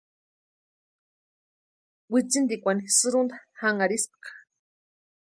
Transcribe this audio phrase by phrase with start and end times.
[2.11, 4.29] Wintsintikwani sïrunta janharhispka.